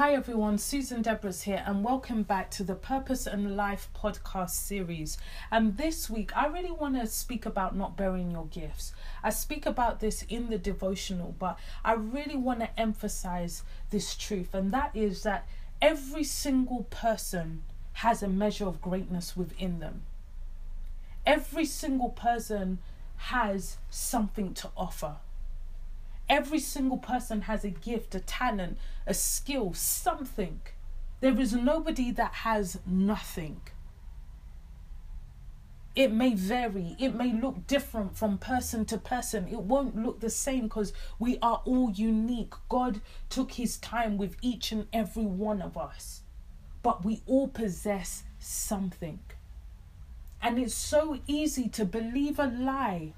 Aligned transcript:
Hi 0.00 0.14
everyone, 0.14 0.56
Susan 0.56 1.02
Debras 1.02 1.42
here, 1.42 1.62
and 1.66 1.84
welcome 1.84 2.22
back 2.22 2.50
to 2.52 2.64
the 2.64 2.74
Purpose 2.74 3.26
and 3.26 3.54
Life 3.54 3.90
podcast 3.94 4.48
series. 4.48 5.18
And 5.50 5.76
this 5.76 6.08
week, 6.08 6.34
I 6.34 6.46
really 6.46 6.70
want 6.70 6.98
to 6.98 7.06
speak 7.06 7.44
about 7.44 7.76
not 7.76 7.98
burying 7.98 8.30
your 8.30 8.46
gifts. 8.46 8.94
I 9.22 9.28
speak 9.28 9.66
about 9.66 10.00
this 10.00 10.22
in 10.30 10.48
the 10.48 10.56
devotional, 10.56 11.34
but 11.38 11.58
I 11.84 11.92
really 11.92 12.36
want 12.36 12.60
to 12.60 12.80
emphasize 12.80 13.62
this 13.90 14.16
truth, 14.16 14.54
and 14.54 14.72
that 14.72 14.96
is 14.96 15.22
that 15.24 15.46
every 15.82 16.24
single 16.24 16.84
person 16.84 17.64
has 17.92 18.22
a 18.22 18.28
measure 18.28 18.68
of 18.68 18.80
greatness 18.80 19.36
within 19.36 19.80
them. 19.80 20.04
Every 21.26 21.66
single 21.66 22.08
person 22.08 22.78
has 23.16 23.76
something 23.90 24.54
to 24.54 24.70
offer. 24.78 25.16
Every 26.30 26.60
single 26.60 26.98
person 26.98 27.42
has 27.42 27.64
a 27.64 27.70
gift, 27.70 28.14
a 28.14 28.20
talent, 28.20 28.78
a 29.04 29.12
skill, 29.12 29.74
something. 29.74 30.60
There 31.18 31.38
is 31.40 31.52
nobody 31.52 32.12
that 32.12 32.32
has 32.32 32.78
nothing. 32.86 33.60
It 35.96 36.12
may 36.12 36.34
vary, 36.34 36.94
it 37.00 37.16
may 37.16 37.32
look 37.32 37.66
different 37.66 38.16
from 38.16 38.38
person 38.38 38.84
to 38.86 38.96
person. 38.96 39.48
It 39.48 39.58
won't 39.58 40.00
look 40.00 40.20
the 40.20 40.30
same 40.30 40.62
because 40.62 40.92
we 41.18 41.36
are 41.42 41.62
all 41.64 41.90
unique. 41.90 42.54
God 42.68 43.00
took 43.28 43.52
his 43.52 43.76
time 43.78 44.16
with 44.16 44.36
each 44.40 44.70
and 44.70 44.86
every 44.92 45.26
one 45.26 45.60
of 45.60 45.76
us, 45.76 46.22
but 46.84 47.04
we 47.04 47.22
all 47.26 47.48
possess 47.48 48.22
something. 48.38 49.18
And 50.40 50.60
it's 50.60 50.74
so 50.74 51.18
easy 51.26 51.68
to 51.70 51.84
believe 51.84 52.38
a 52.38 52.46
lie 52.46 53.14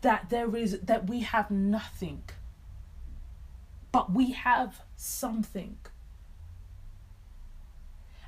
that 0.00 0.30
there 0.30 0.54
is 0.56 0.78
that 0.80 1.08
we 1.08 1.20
have 1.20 1.50
nothing 1.50 2.22
but 3.92 4.12
we 4.12 4.32
have 4.32 4.82
something. 4.96 5.78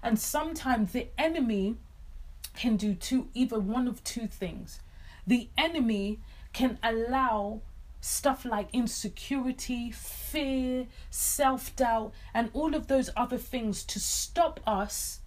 And 0.02 0.18
sometimes 0.18 0.92
the 0.92 1.08
enemy 1.18 1.76
can 2.56 2.76
do 2.76 2.94
two 2.94 3.28
either 3.34 3.60
one 3.60 3.86
of 3.86 4.02
two 4.02 4.26
things. 4.26 4.80
The 5.26 5.48
enemy 5.58 6.20
can 6.52 6.78
allow 6.82 7.60
stuff 8.00 8.44
like 8.46 8.68
insecurity 8.72 9.90
fear 9.90 10.86
self-doubt 11.10 12.12
and 12.32 12.50
all 12.54 12.74
of 12.74 12.86
those 12.86 13.10
other 13.14 13.36
things 13.36 13.84
to 13.84 14.00
stop 14.00 14.58
us 14.66 15.20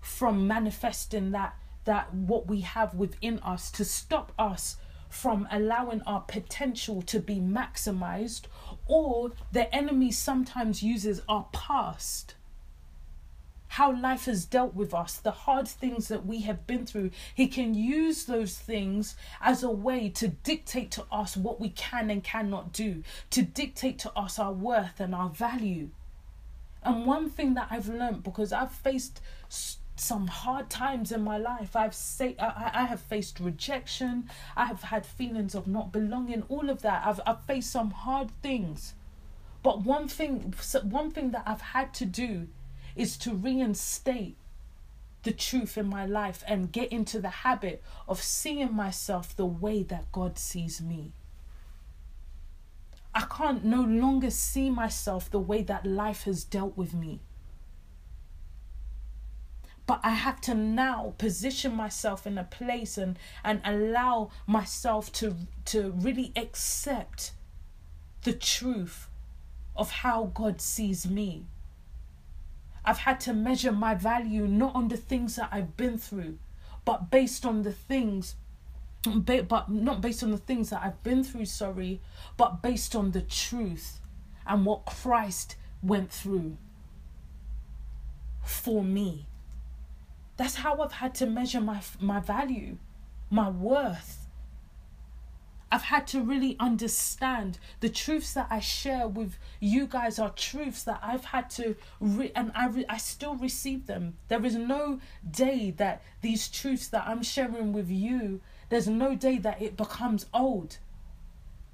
from 0.00 0.46
manifesting 0.48 1.30
that 1.30 1.54
that 1.84 2.12
what 2.12 2.48
we 2.48 2.60
have 2.60 2.94
within 2.94 3.38
us 3.38 3.70
to 3.70 3.84
stop 3.84 4.32
us 4.38 4.76
from 5.10 5.46
allowing 5.50 6.00
our 6.02 6.20
potential 6.20 7.02
to 7.02 7.20
be 7.20 7.36
maximized, 7.36 8.42
or 8.86 9.32
the 9.52 9.72
enemy 9.74 10.10
sometimes 10.10 10.82
uses 10.82 11.20
our 11.28 11.46
past. 11.52 12.34
How 13.74 13.92
life 13.94 14.24
has 14.24 14.44
dealt 14.44 14.74
with 14.74 14.92
us, 14.94 15.16
the 15.16 15.30
hard 15.30 15.68
things 15.68 16.08
that 16.08 16.26
we 16.26 16.40
have 16.40 16.66
been 16.66 16.86
through, 16.86 17.10
he 17.34 17.46
can 17.46 17.74
use 17.74 18.24
those 18.24 18.58
things 18.58 19.14
as 19.40 19.62
a 19.62 19.70
way 19.70 20.08
to 20.10 20.28
dictate 20.28 20.90
to 20.92 21.04
us 21.12 21.36
what 21.36 21.60
we 21.60 21.70
can 21.70 22.10
and 22.10 22.24
cannot 22.24 22.72
do, 22.72 23.04
to 23.30 23.42
dictate 23.42 23.98
to 24.00 24.12
us 24.16 24.38
our 24.38 24.52
worth 24.52 24.98
and 24.98 25.14
our 25.14 25.28
value. 25.28 25.90
And 26.82 27.06
one 27.06 27.30
thing 27.30 27.54
that 27.54 27.68
I've 27.70 27.88
learned 27.88 28.22
because 28.22 28.52
I've 28.52 28.72
faced 28.72 29.20
some 30.00 30.26
hard 30.26 30.70
times 30.70 31.12
in 31.12 31.22
my 31.22 31.36
life. 31.36 31.76
I've 31.76 31.94
say 31.94 32.34
I, 32.38 32.70
I 32.74 32.84
have 32.84 33.00
faced 33.00 33.38
rejection. 33.40 34.30
I 34.56 34.64
have 34.66 34.82
had 34.82 35.04
feelings 35.04 35.54
of 35.54 35.66
not 35.66 35.92
belonging. 35.92 36.42
All 36.48 36.70
of 36.70 36.82
that. 36.82 37.06
I've 37.06 37.20
I've 37.26 37.42
faced 37.44 37.70
some 37.70 37.90
hard 37.90 38.30
things. 38.42 38.94
But 39.62 39.82
one 39.82 40.08
thing 40.08 40.54
one 40.82 41.10
thing 41.10 41.32
that 41.32 41.42
I've 41.46 41.60
had 41.60 41.92
to 41.94 42.06
do 42.06 42.48
is 42.96 43.16
to 43.18 43.34
reinstate 43.34 44.36
the 45.22 45.32
truth 45.32 45.76
in 45.76 45.86
my 45.86 46.06
life 46.06 46.42
and 46.46 46.72
get 46.72 46.90
into 46.90 47.20
the 47.20 47.28
habit 47.28 47.82
of 48.08 48.22
seeing 48.22 48.74
myself 48.74 49.36
the 49.36 49.46
way 49.46 49.82
that 49.82 50.10
God 50.12 50.38
sees 50.38 50.80
me. 50.80 51.12
I 53.14 53.22
can't 53.22 53.64
no 53.64 53.82
longer 53.82 54.30
see 54.30 54.70
myself 54.70 55.30
the 55.30 55.40
way 55.40 55.62
that 55.62 55.84
life 55.84 56.24
has 56.24 56.44
dealt 56.44 56.76
with 56.76 56.94
me. 56.94 57.20
But 59.90 60.02
I 60.04 60.10
have 60.10 60.40
to 60.42 60.54
now 60.54 61.14
position 61.18 61.74
myself 61.74 62.24
in 62.24 62.38
a 62.38 62.44
place 62.44 62.96
and, 62.96 63.18
and 63.42 63.60
allow 63.64 64.30
myself 64.46 65.10
to, 65.14 65.34
to 65.64 65.90
really 65.90 66.30
accept 66.36 67.32
the 68.22 68.32
truth 68.32 69.08
of 69.74 69.90
how 69.90 70.30
God 70.32 70.60
sees 70.60 71.10
me. 71.10 71.46
I've 72.84 72.98
had 72.98 73.18
to 73.22 73.32
measure 73.32 73.72
my 73.72 73.96
value 73.96 74.46
not 74.46 74.76
on 74.76 74.86
the 74.86 74.96
things 74.96 75.34
that 75.34 75.48
I've 75.50 75.76
been 75.76 75.98
through, 75.98 76.38
but 76.84 77.10
based 77.10 77.44
on 77.44 77.62
the 77.62 77.72
things 77.72 78.36
but 79.02 79.68
not 79.68 80.00
based 80.00 80.22
on 80.22 80.30
the 80.30 80.38
things 80.38 80.70
that 80.70 80.82
I've 80.84 81.02
been 81.02 81.24
through, 81.24 81.46
sorry, 81.46 82.00
but 82.36 82.62
based 82.62 82.94
on 82.94 83.10
the 83.10 83.22
truth 83.22 83.98
and 84.46 84.64
what 84.64 84.86
Christ 84.86 85.56
went 85.82 86.12
through 86.12 86.58
for 88.44 88.84
me. 88.84 89.26
That's 90.40 90.54
how 90.54 90.80
I've 90.80 90.92
had 90.92 91.14
to 91.16 91.26
measure 91.26 91.60
my 91.60 91.82
my 92.00 92.18
value, 92.18 92.78
my 93.28 93.50
worth. 93.50 94.26
I've 95.70 95.82
had 95.82 96.06
to 96.06 96.22
really 96.22 96.56
understand 96.58 97.58
the 97.80 97.90
truths 97.90 98.32
that 98.32 98.46
I 98.48 98.58
share 98.60 99.06
with 99.06 99.36
you 99.60 99.86
guys 99.86 100.18
are 100.18 100.30
truths 100.30 100.82
that 100.84 100.98
I've 101.02 101.26
had 101.26 101.50
to 101.50 101.76
re- 102.00 102.32
and 102.34 102.52
I 102.54 102.68
re- 102.68 102.86
I 102.88 102.96
still 102.96 103.34
receive 103.34 103.86
them. 103.86 104.16
There 104.28 104.42
is 104.46 104.54
no 104.54 105.00
day 105.30 105.72
that 105.72 106.00
these 106.22 106.48
truths 106.48 106.88
that 106.88 107.06
I'm 107.06 107.22
sharing 107.22 107.74
with 107.74 107.90
you, 107.90 108.40
there's 108.70 108.88
no 108.88 109.14
day 109.14 109.36
that 109.36 109.60
it 109.60 109.76
becomes 109.76 110.24
old. 110.32 110.78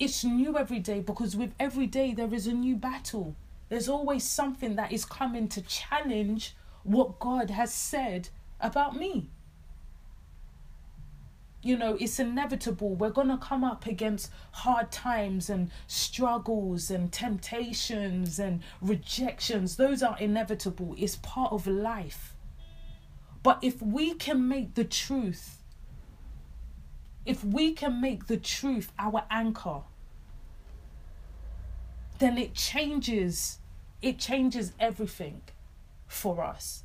It's 0.00 0.24
new 0.24 0.58
every 0.58 0.80
day 0.80 0.98
because 0.98 1.36
with 1.36 1.54
every 1.60 1.86
day 1.86 2.14
there 2.14 2.34
is 2.34 2.48
a 2.48 2.52
new 2.52 2.74
battle. 2.74 3.36
There's 3.68 3.88
always 3.88 4.24
something 4.24 4.74
that 4.74 4.90
is 4.90 5.04
coming 5.04 5.46
to 5.50 5.62
challenge 5.62 6.56
what 6.82 7.20
God 7.20 7.50
has 7.50 7.72
said 7.72 8.28
about 8.60 8.96
me. 8.96 9.30
You 11.62 11.76
know, 11.76 11.96
it's 11.98 12.20
inevitable. 12.20 12.94
We're 12.94 13.10
going 13.10 13.28
to 13.28 13.38
come 13.38 13.64
up 13.64 13.86
against 13.86 14.30
hard 14.52 14.92
times 14.92 15.50
and 15.50 15.70
struggles 15.88 16.90
and 16.90 17.12
temptations 17.12 18.38
and 18.38 18.62
rejections. 18.80 19.76
Those 19.76 20.02
are 20.02 20.16
inevitable. 20.18 20.94
It's 20.96 21.16
part 21.16 21.52
of 21.52 21.66
life. 21.66 22.34
But 23.42 23.58
if 23.62 23.82
we 23.82 24.14
can 24.14 24.46
make 24.48 24.74
the 24.74 24.84
truth, 24.84 25.62
if 27.24 27.42
we 27.44 27.72
can 27.72 28.00
make 28.00 28.26
the 28.26 28.36
truth 28.36 28.92
our 28.98 29.24
anchor, 29.30 29.82
then 32.18 32.38
it 32.38 32.54
changes 32.54 33.58
it 34.02 34.18
changes 34.18 34.72
everything 34.78 35.42
for 36.06 36.42
us 36.44 36.84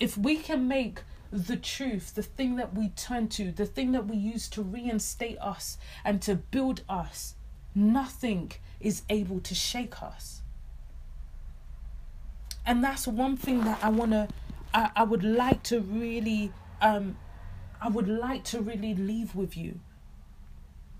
if 0.00 0.16
we 0.16 0.36
can 0.38 0.66
make 0.66 1.02
the 1.30 1.56
truth, 1.56 2.14
the 2.14 2.22
thing 2.22 2.56
that 2.56 2.74
we 2.74 2.88
turn 2.88 3.28
to, 3.28 3.52
the 3.52 3.66
thing 3.66 3.92
that 3.92 4.06
we 4.06 4.16
use 4.16 4.48
to 4.48 4.62
reinstate 4.62 5.38
us 5.38 5.78
and 6.04 6.20
to 6.22 6.34
build 6.34 6.82
us, 6.88 7.34
nothing 7.74 8.50
is 8.80 9.02
able 9.08 9.38
to 9.40 9.54
shake 9.54 10.02
us. 10.02 10.40
And 12.66 12.82
that's 12.82 13.06
one 13.06 13.36
thing 13.36 13.64
that 13.64 13.78
I 13.82 13.90
want 13.90 14.12
to, 14.12 14.28
I, 14.74 14.90
I 14.96 15.02
would 15.04 15.22
like 15.22 15.62
to 15.64 15.80
really, 15.80 16.52
um, 16.80 17.16
I 17.80 17.88
would 17.88 18.08
like 18.08 18.42
to 18.44 18.60
really 18.60 18.94
leave 18.94 19.34
with 19.34 19.56
you. 19.56 19.80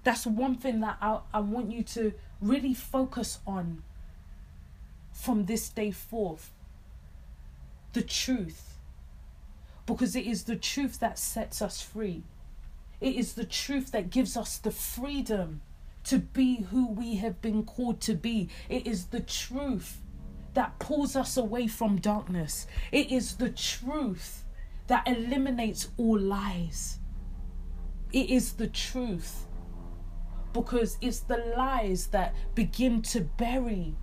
That's 0.05 0.27
one 0.27 0.57
thing 0.57 0.81
that 0.81 0.99
I, 1.01 1.21
I 1.33 1.41
want 1.41 1.73
you 1.73 1.83
to 1.83 2.13
really 2.41 2.75
focus 2.75 3.41
on 3.47 3.83
from 5.13 5.47
this 5.47 5.69
day 5.69 5.91
forth. 5.91 6.53
The 7.93 8.03
truth 8.03 8.71
because 9.91 10.15
it 10.15 10.25
is 10.25 10.45
the 10.45 10.55
truth 10.55 11.01
that 11.01 11.19
sets 11.19 11.61
us 11.61 11.83
free. 11.83 12.23
It 13.01 13.17
is 13.17 13.33
the 13.33 13.45
truth 13.45 13.91
that 13.91 14.09
gives 14.09 14.37
us 14.37 14.57
the 14.57 14.71
freedom 14.71 15.63
to 16.05 16.19
be 16.19 16.63
who 16.71 16.87
we 16.87 17.17
have 17.17 17.43
been 17.43 17.65
called 17.65 18.01
to 18.03 18.15
be. 18.15 18.49
It 18.69 18.87
is 18.87 19.07
the 19.07 19.19
truth 19.19 20.01
that 20.55 20.79
pulls 20.79 21.17
us 21.17 21.37
away 21.37 21.67
from 21.67 21.97
darkness. 21.97 22.69
It 22.93 23.11
is 23.11 23.35
the 23.35 23.51
truth 23.51 24.45
that 24.87 25.09
eliminates 25.09 25.89
all 25.97 26.21
lies. 26.21 27.01
It 28.13 28.31
is 28.31 28.53
the 28.53 28.69
truth 28.69 29.45
because 30.53 30.99
it's 31.01 31.19
the 31.19 31.53
lies 31.57 32.07
that 32.09 32.37
begin 32.55 33.03
to 33.03 33.23
bury 33.23 33.97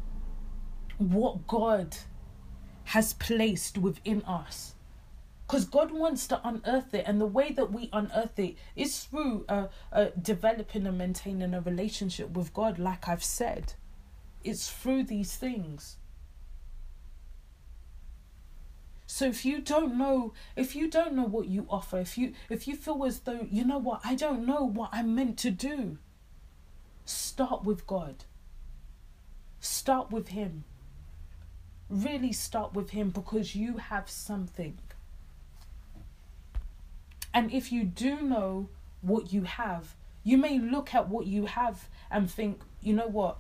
what 0.98 1.48
God 1.48 1.95
has 2.83 3.13
placed 3.13 3.78
within 3.78 4.22
us 4.24 4.74
because 5.47 5.65
God 5.65 5.91
wants 5.91 6.27
to 6.27 6.41
unearth 6.47 6.94
it, 6.94 7.05
and 7.07 7.21
the 7.21 7.25
way 7.25 7.51
that 7.53 7.71
we 7.71 7.89
unearth 7.94 8.38
it 8.39 8.57
is 8.75 8.99
through 9.05 9.45
uh, 9.49 9.67
uh, 9.94 10.07
developing 10.21 10.85
and 10.88 10.97
maintaining 10.97 11.53
a 11.53 11.61
relationship 11.61 12.31
with 12.31 12.53
God, 12.53 12.79
like 12.79 13.07
I've 13.07 13.23
said. 13.23 13.73
it's 14.44 14.69
through 14.69 15.03
these 15.05 15.35
things. 15.35 15.97
So 19.05 19.25
if 19.25 19.45
you 19.45 19.61
don't 19.61 19.97
know, 19.97 20.33
if 20.55 20.75
you 20.75 20.89
don't 20.89 21.13
know 21.13 21.23
what 21.25 21.47
you 21.47 21.65
offer, 21.69 21.99
if 21.99 22.17
you 22.17 22.33
if 22.49 22.67
you 22.67 22.75
feel 22.75 23.05
as 23.05 23.21
though 23.21 23.47
you 23.49 23.65
know 23.65 23.77
what, 23.77 24.01
I 24.03 24.15
don't 24.15 24.45
know 24.45 24.63
what 24.65 24.89
I'm 24.94 25.15
meant 25.15 25.38
to 25.39 25.51
do. 25.51 25.97
Start 27.05 27.63
with 27.63 27.88
God. 27.88 28.25
Start 29.59 30.11
with 30.11 30.29
him. 30.29 30.65
Really 31.89 32.33
start 32.33 32.73
with 32.73 32.91
him 32.91 33.09
because 33.09 33.55
you 33.55 33.77
have 33.77 34.09
something. 34.09 34.79
And 37.38 37.54
if 37.54 37.72
you 37.72 37.84
do 37.84 38.19
know 38.19 38.68
what 39.01 39.31
you 39.31 39.44
have, 39.44 39.94
you 40.24 40.39
may 40.39 40.57
look 40.57 40.95
at 40.95 41.07
what 41.07 41.28
you 41.28 41.45
have 41.45 41.88
and 42.10 42.31
think, 42.31 42.63
you 42.81 42.94
know 42.94 43.06
what? 43.06 43.38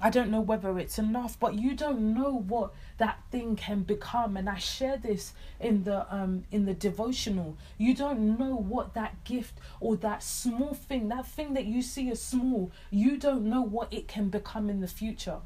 I 0.00 0.08
don't 0.08 0.30
know 0.30 0.40
whether 0.40 0.78
it's 0.78 1.00
enough, 1.00 1.36
but 1.40 1.54
you 1.54 1.74
don't 1.74 2.14
know 2.14 2.30
what 2.30 2.72
that 2.98 3.18
thing 3.32 3.56
can 3.56 3.82
become. 3.82 4.36
And 4.36 4.48
I 4.48 4.58
share 4.58 4.96
this 4.96 5.32
in 5.58 5.82
the 5.82 6.06
um 6.14 6.44
in 6.52 6.64
the 6.64 6.74
devotional. 6.74 7.56
You 7.76 7.92
don't 7.92 8.38
know 8.38 8.54
what 8.54 8.94
that 8.94 9.24
gift 9.24 9.54
or 9.80 9.96
that 9.96 10.22
small 10.22 10.74
thing, 10.74 11.08
that 11.08 11.26
thing 11.26 11.54
that 11.54 11.64
you 11.64 11.82
see 11.82 12.12
as 12.12 12.22
small, 12.22 12.70
you 12.88 13.16
don't 13.16 13.46
know 13.46 13.62
what 13.62 13.92
it 13.92 14.06
can 14.06 14.28
become 14.28 14.70
in 14.70 14.80
the 14.80 14.86
future. 14.86 15.40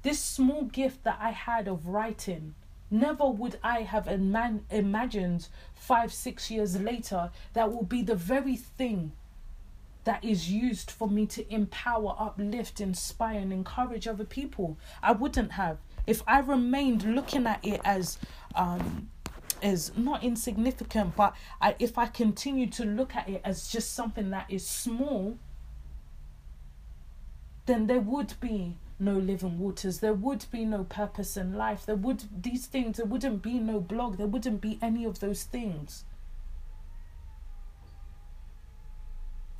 This 0.00 0.18
small 0.18 0.62
gift 0.62 1.04
that 1.04 1.18
I 1.20 1.32
had 1.32 1.68
of 1.68 1.88
writing, 1.88 2.54
never 2.90 3.28
would 3.28 3.58
I 3.62 3.82
have 3.82 4.08
iman- 4.08 4.64
imagined 4.70 5.48
five, 5.74 6.12
six 6.12 6.50
years 6.50 6.80
later 6.80 7.30
that 7.52 7.72
will 7.72 7.84
be 7.84 8.02
the 8.02 8.14
very 8.14 8.56
thing 8.56 9.12
that 10.04 10.24
is 10.24 10.50
used 10.50 10.90
for 10.90 11.08
me 11.08 11.26
to 11.26 11.52
empower, 11.52 12.16
uplift, 12.18 12.80
inspire, 12.80 13.38
and 13.38 13.52
encourage 13.52 14.08
other 14.08 14.24
people. 14.24 14.78
I 15.02 15.12
wouldn't 15.12 15.52
have 15.52 15.78
if 16.06 16.22
I 16.26 16.40
remained 16.40 17.14
looking 17.14 17.46
at 17.46 17.64
it 17.64 17.80
as 17.84 18.18
um, 18.54 19.10
as 19.62 19.96
not 19.96 20.24
insignificant, 20.24 21.14
but 21.16 21.34
I, 21.60 21.76
if 21.78 21.98
I 21.98 22.06
continue 22.06 22.66
to 22.68 22.84
look 22.84 23.14
at 23.14 23.28
it 23.28 23.42
as 23.44 23.68
just 23.68 23.92
something 23.92 24.30
that 24.30 24.46
is 24.48 24.66
small, 24.66 25.36
then 27.66 27.86
there 27.86 28.00
would 28.00 28.34
be 28.40 28.76
no 29.00 29.14
living 29.14 29.58
waters. 29.58 30.00
There 30.00 30.14
would 30.14 30.44
be 30.50 30.64
no 30.64 30.84
purpose 30.84 31.36
in 31.36 31.54
life. 31.54 31.86
There 31.86 31.96
would 31.96 32.42
these 32.42 32.66
things 32.66 32.98
there 32.98 33.06
wouldn't 33.06 33.42
be 33.42 33.58
no 33.58 33.80
blog. 33.80 34.18
There 34.18 34.26
wouldn't 34.26 34.60
be 34.60 34.78
any 34.82 35.04
of 35.04 35.20
those 35.20 35.44
things. 35.44 36.04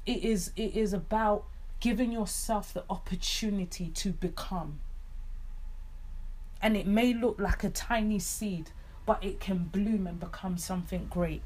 It 0.06 0.24
is 0.24 0.52
it 0.56 0.76
is 0.76 0.92
about 0.92 1.44
giving 1.80 2.12
yourself 2.12 2.74
the 2.74 2.84
opportunity 2.90 3.88
to 3.88 4.10
become. 4.10 4.80
And 6.62 6.76
it 6.76 6.86
may 6.86 7.14
look 7.14 7.40
like 7.40 7.64
a 7.64 7.70
tiny 7.70 8.18
seed 8.18 8.70
but 9.06 9.24
it 9.24 9.40
can 9.40 9.64
bloom 9.64 10.06
and 10.06 10.20
become 10.20 10.58
something 10.58 11.06
great. 11.08 11.42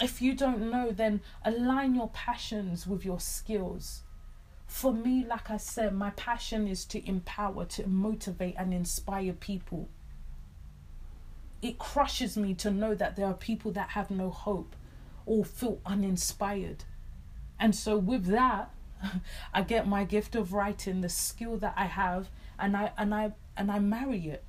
If 0.00 0.20
you 0.20 0.34
don't 0.34 0.70
know 0.70 0.90
then 0.90 1.20
align 1.44 1.94
your 1.94 2.08
passions 2.08 2.86
with 2.86 3.04
your 3.04 3.20
skills 3.20 4.02
for 4.70 4.92
me 4.92 5.24
like 5.26 5.50
i 5.50 5.56
said 5.56 5.92
my 5.92 6.10
passion 6.10 6.68
is 6.68 6.84
to 6.84 7.06
empower 7.08 7.64
to 7.64 7.86
motivate 7.88 8.54
and 8.56 8.72
inspire 8.72 9.32
people 9.32 9.88
it 11.62 11.78
crushes 11.78 12.36
me 12.36 12.54
to 12.54 12.70
know 12.70 12.94
that 12.94 13.16
there 13.16 13.26
are 13.26 13.34
people 13.34 13.72
that 13.72 13.90
have 13.90 14.10
no 14.10 14.30
hope 14.30 14.74
or 15.26 15.44
feel 15.44 15.80
uninspired. 15.84 16.84
And 17.58 17.74
so 17.74 17.96
with 17.96 18.26
that, 18.26 18.70
I 19.54 19.62
get 19.62 19.86
my 19.86 20.04
gift 20.04 20.34
of 20.34 20.52
writing, 20.52 21.00
the 21.00 21.08
skill 21.08 21.56
that 21.58 21.74
I 21.76 21.86
have, 21.86 22.30
and 22.58 22.76
I 22.76 22.92
and 22.96 23.14
I 23.14 23.32
and 23.56 23.70
I 23.70 23.78
marry 23.78 24.28
it. 24.28 24.44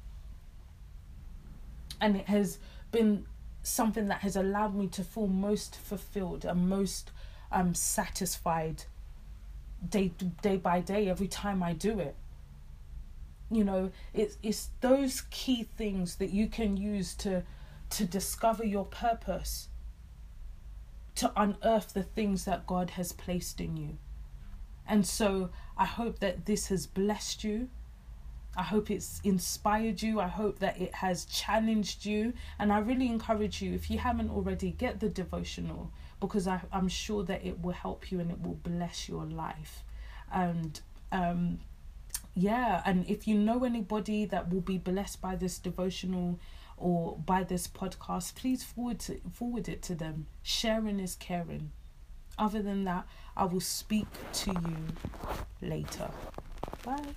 And 1.99 2.15
it 2.15 2.27
has 2.27 2.57
been 2.91 3.25
something 3.63 4.07
that 4.07 4.21
has 4.21 4.35
allowed 4.35 4.75
me 4.75 4.87
to 4.87 5.03
feel 5.03 5.27
most 5.27 5.75
fulfilled 5.75 6.45
and 6.45 6.67
most 6.67 7.11
um 7.51 7.75
satisfied 7.75 8.85
day 9.87 10.11
day 10.41 10.57
by 10.57 10.79
day 10.79 11.09
every 11.09 11.27
time 11.27 11.63
I 11.63 11.73
do 11.73 11.99
it. 11.99 12.15
You 13.49 13.63
know, 13.63 13.91
it's 14.13 14.37
it's 14.41 14.69
those 14.81 15.23
key 15.29 15.63
things 15.63 16.15
that 16.15 16.31
you 16.31 16.47
can 16.47 16.77
use 16.77 17.13
to 17.15 17.43
to 17.91 18.05
discover 18.05 18.65
your 18.65 18.85
purpose 18.85 19.67
to 21.15 21.31
unearth 21.35 21.93
the 21.93 22.03
things 22.03 22.45
that 22.45 22.65
God 22.65 22.91
has 22.91 23.11
placed 23.11 23.59
in 23.59 23.77
you. 23.77 23.97
And 24.87 25.05
so 25.05 25.49
I 25.77 25.85
hope 25.85 26.19
that 26.19 26.45
this 26.45 26.67
has 26.67 26.87
blessed 26.87 27.43
you. 27.43 27.69
I 28.55 28.63
hope 28.63 28.91
it's 28.91 29.21
inspired 29.23 30.01
you. 30.01 30.19
I 30.19 30.27
hope 30.27 30.59
that 30.59 30.79
it 30.79 30.95
has 30.95 31.25
challenged 31.25 32.05
you. 32.05 32.33
And 32.59 32.71
I 32.71 32.79
really 32.79 33.07
encourage 33.07 33.61
you, 33.61 33.73
if 33.73 33.89
you 33.89 33.99
haven't 33.99 34.29
already, 34.29 34.71
get 34.71 34.99
the 34.99 35.09
devotional 35.09 35.91
because 36.21 36.47
I, 36.47 36.61
I'm 36.71 36.87
sure 36.87 37.23
that 37.23 37.45
it 37.45 37.61
will 37.61 37.73
help 37.73 38.11
you 38.11 38.21
and 38.21 38.31
it 38.31 38.41
will 38.41 38.59
bless 38.63 39.09
your 39.09 39.25
life. 39.25 39.83
And 40.31 40.79
um, 41.11 41.59
yeah, 42.33 42.81
and 42.85 43.05
if 43.09 43.27
you 43.27 43.37
know 43.37 43.65
anybody 43.65 44.23
that 44.25 44.49
will 44.49 44.61
be 44.61 44.77
blessed 44.77 45.19
by 45.19 45.35
this 45.35 45.59
devotional, 45.59 46.39
or 46.81 47.15
by 47.25 47.43
this 47.43 47.67
podcast, 47.67 48.35
please 48.35 48.63
forward 48.63 48.99
to, 48.99 49.21
forward 49.31 49.69
it 49.69 49.81
to 49.83 49.95
them. 49.95 50.25
Sharing 50.41 50.99
is 50.99 51.15
caring. 51.15 51.71
Other 52.37 52.61
than 52.61 52.85
that, 52.85 53.05
I 53.37 53.45
will 53.45 53.61
speak 53.61 54.07
to 54.33 54.51
you 54.51 54.87
later. 55.61 56.09
Bye. 56.83 57.13